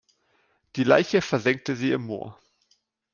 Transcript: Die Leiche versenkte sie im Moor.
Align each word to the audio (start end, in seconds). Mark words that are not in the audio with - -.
Die 0.77 0.83
Leiche 0.83 1.21
versenkte 1.21 1.75
sie 1.75 1.91
im 1.91 2.07
Moor. 2.07 2.39